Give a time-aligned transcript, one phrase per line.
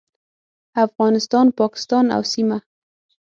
[0.85, 2.57] افغانستان، پاکستان او سیمه